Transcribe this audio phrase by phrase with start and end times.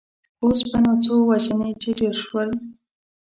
[0.43, 2.49] اوس به څو وژنې چې ډېر شول.